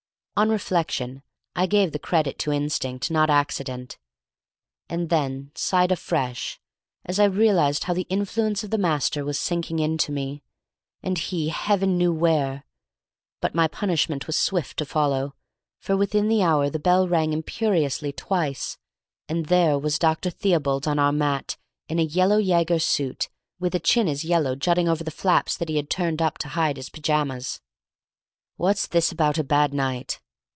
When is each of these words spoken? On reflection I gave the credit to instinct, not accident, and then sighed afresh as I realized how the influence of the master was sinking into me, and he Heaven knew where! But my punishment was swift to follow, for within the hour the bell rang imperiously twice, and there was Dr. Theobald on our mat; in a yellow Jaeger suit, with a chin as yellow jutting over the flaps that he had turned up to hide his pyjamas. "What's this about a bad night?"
On 0.37 0.49
reflection 0.49 1.21
I 1.55 1.67
gave 1.67 1.91
the 1.91 1.99
credit 1.99 2.39
to 2.39 2.51
instinct, 2.51 3.11
not 3.11 3.29
accident, 3.29 3.99
and 4.89 5.11
then 5.11 5.51
sighed 5.53 5.91
afresh 5.91 6.59
as 7.05 7.19
I 7.19 7.25
realized 7.25 7.83
how 7.83 7.93
the 7.93 8.07
influence 8.09 8.63
of 8.63 8.71
the 8.71 8.79
master 8.79 9.23
was 9.23 9.39
sinking 9.39 9.77
into 9.77 10.11
me, 10.11 10.41
and 11.03 11.19
he 11.19 11.49
Heaven 11.49 11.95
knew 11.95 12.11
where! 12.11 12.63
But 13.39 13.53
my 13.53 13.67
punishment 13.67 14.25
was 14.25 14.35
swift 14.35 14.77
to 14.77 14.85
follow, 14.85 15.35
for 15.77 15.95
within 15.95 16.27
the 16.27 16.41
hour 16.41 16.71
the 16.71 16.79
bell 16.79 17.07
rang 17.07 17.33
imperiously 17.33 18.11
twice, 18.11 18.79
and 19.29 19.45
there 19.45 19.77
was 19.77 19.99
Dr. 19.99 20.31
Theobald 20.31 20.87
on 20.87 20.97
our 20.97 21.11
mat; 21.11 21.55
in 21.87 21.99
a 21.99 22.03
yellow 22.03 22.39
Jaeger 22.39 22.79
suit, 22.79 23.29
with 23.59 23.75
a 23.75 23.79
chin 23.79 24.07
as 24.07 24.23
yellow 24.25 24.55
jutting 24.55 24.89
over 24.89 25.03
the 25.03 25.11
flaps 25.11 25.55
that 25.57 25.69
he 25.69 25.75
had 25.75 25.91
turned 25.91 26.19
up 26.19 26.39
to 26.39 26.47
hide 26.47 26.77
his 26.77 26.89
pyjamas. 26.89 27.61
"What's 28.55 28.87
this 28.87 29.11
about 29.11 29.37
a 29.37 29.43
bad 29.43 29.71
night?" 29.71 30.19